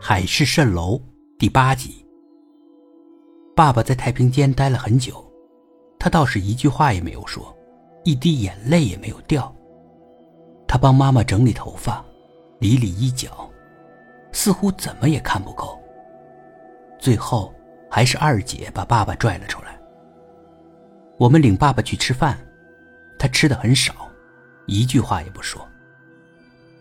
[0.00, 1.00] 海市蜃楼
[1.38, 2.06] 第八集。
[3.56, 5.28] 爸爸在太平间待了很久，
[5.98, 7.54] 他倒是一句话也没有说，
[8.04, 9.52] 一滴眼泪也没有掉。
[10.68, 12.02] 他帮妈妈整理头发，
[12.60, 13.50] 理理衣角，
[14.30, 15.78] 似乎怎么也看不够。
[17.00, 17.52] 最后，
[17.90, 19.78] 还是二姐把爸爸拽了出来。
[21.18, 22.38] 我们领爸爸去吃饭，
[23.18, 24.08] 他吃的很少，
[24.66, 25.60] 一句话也不说。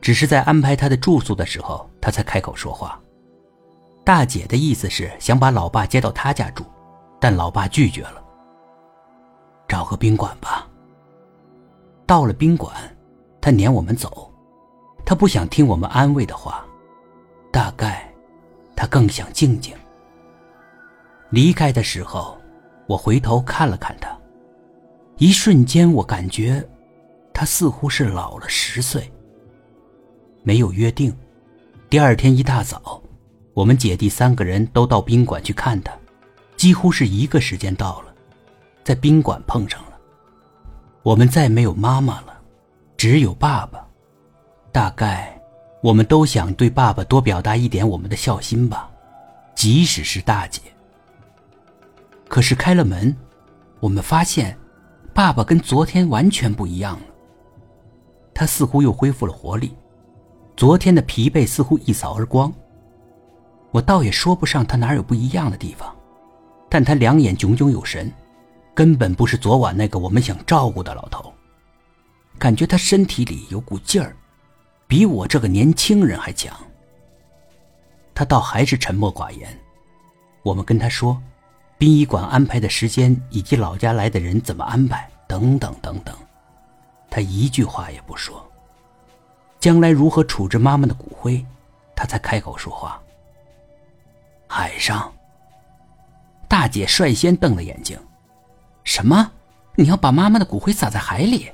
[0.00, 3.00] 只是在安排他的住宿的时候，他才开口说话。
[4.04, 6.62] 大姐的意思是想把老爸接到她家住，
[7.18, 8.22] 但老爸拒绝了。
[9.66, 10.68] 找个宾馆吧。
[12.06, 12.74] 到了宾馆，
[13.40, 14.30] 他撵我们走，
[15.06, 16.62] 他不想听我们安慰的话，
[17.50, 18.06] 大概
[18.76, 19.74] 他更想静静。
[21.30, 22.36] 离开的时候，
[22.86, 24.14] 我回头看了看他，
[25.16, 26.62] 一瞬间我感觉
[27.32, 29.10] 他似乎是老了十岁。
[30.42, 31.16] 没有约定，
[31.88, 33.02] 第二天一大早，
[33.54, 35.96] 我们姐弟三个人都到宾馆去看他，
[36.56, 38.12] 几乎是一个时间到了，
[38.82, 39.92] 在宾馆碰上了。
[41.04, 42.36] 我们再没有妈妈了，
[42.96, 43.86] 只有爸爸。
[44.72, 45.40] 大概
[45.80, 48.90] 我们都想对爸爸多表达一点我们的孝心吧，
[49.54, 50.60] 即使是大姐。
[52.26, 53.14] 可是开了门，
[53.78, 54.58] 我们发现，
[55.14, 57.06] 爸爸跟昨天完全不一样了。
[58.34, 59.76] 他似乎又恢复了活力。
[60.56, 62.52] 昨天的疲惫似乎一扫而光。
[63.74, 65.92] 我倒也说不上他哪有不一样的地方，
[66.68, 68.08] 但他两眼炯炯有神，
[68.72, 71.34] 根本不是昨晚那个我们想照顾的老头。
[72.38, 74.14] 感觉他身体里有股劲儿，
[74.86, 76.56] 比我这个年轻人还强。
[78.14, 79.58] 他倒还是沉默寡言。
[80.44, 81.20] 我们跟他说，
[81.76, 86.16] 殡仪馆安排的时间以及老家来的人怎么安排，等等等等，
[87.10, 88.48] 他一句话也不说。
[89.58, 91.44] 将来如何处置妈妈的骨灰，
[91.96, 93.00] 他才开口说话。
[94.56, 95.12] 海上，
[96.46, 97.98] 大姐率先瞪了眼睛
[98.84, 99.32] ：“什么？
[99.74, 101.50] 你要把妈妈的骨灰撒在海里？”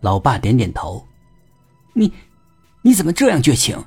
[0.00, 1.06] 老爸点点头
[1.92, 2.10] ：“你，
[2.80, 3.84] 你怎么这样绝情？”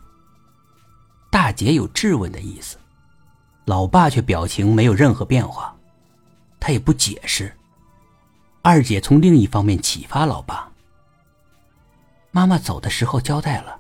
[1.32, 2.78] 大姐有质问的意思，
[3.66, 5.76] 老爸却表情没有任何变化，
[6.60, 7.52] 他也不解释。
[8.62, 10.72] 二姐从另一方面启发老爸。
[12.30, 13.80] 妈妈走的时候交代了，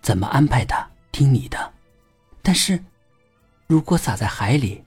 [0.00, 1.72] 怎么安排她听你的。
[2.42, 2.82] 但是，
[3.66, 4.84] 如果撒在海里，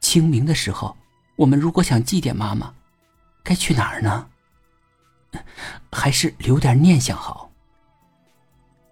[0.00, 0.96] 清明的时候，
[1.36, 2.74] 我们如果想祭奠妈妈，
[3.42, 4.28] 该去哪儿呢？
[5.92, 7.50] 还是留点念想好。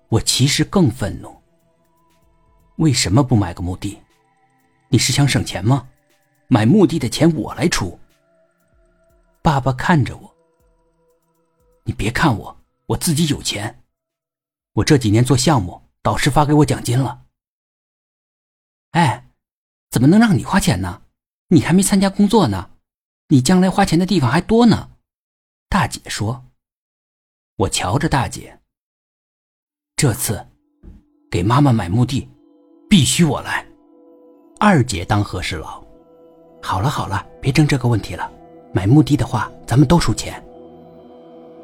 [0.08, 1.34] 我其实更愤怒。
[2.76, 4.00] 为什么不买个墓地？
[4.88, 5.88] 你是想省钱吗？
[6.48, 7.98] 买墓地的钱我来出。
[9.42, 10.34] 爸爸看着我，
[11.82, 12.56] 你别看我。
[12.86, 13.82] 我自己有钱，
[14.74, 17.22] 我这几年做项目，导师发给我奖金了。
[18.90, 19.23] 哎，
[19.94, 21.02] 怎么能让你花钱呢？
[21.50, 22.68] 你还没参加工作呢，
[23.28, 24.90] 你将来花钱的地方还多呢。
[25.68, 26.46] 大姐说
[27.58, 28.58] ：“我瞧着大姐，
[29.94, 30.44] 这次
[31.30, 32.28] 给妈妈买墓地，
[32.90, 33.64] 必须我来。
[34.58, 35.80] 二姐当和事佬。
[36.60, 38.28] 好了好了，别争这个问题了。
[38.72, 40.42] 买墓地的话，咱们都出钱。”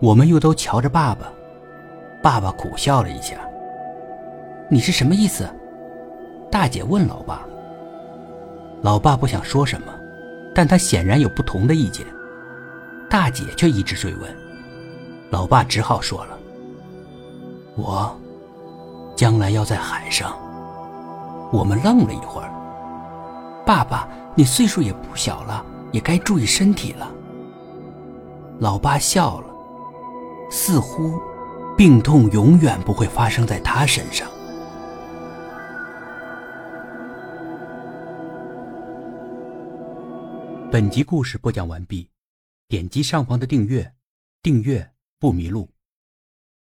[0.01, 1.33] 我们又都瞧着爸爸，
[2.23, 3.45] 爸爸苦笑了一下。
[4.71, 5.53] 你是什么意思？
[6.49, 7.45] 大姐问老爸。
[8.83, 9.93] 老爸不想说什么，
[10.55, 12.07] 但他显然有不同的意见。
[13.09, 14.37] 大姐却一直追问，
[15.31, 16.39] 老爸只好说了
[17.77, 18.17] ：“我
[19.17, 20.35] 将来要在海上。”
[21.53, 22.51] 我们愣了一会儿。
[23.67, 27.11] 爸爸，你岁数也不小了，也该注意身体了。
[28.61, 29.47] 老爸笑了。
[30.49, 31.21] 似乎，
[31.77, 34.29] 病痛永远不会发生在他身上。
[40.73, 42.09] 本集故事播讲完毕，
[42.69, 43.93] 点击上方的订阅，
[44.41, 45.69] 订阅不迷路。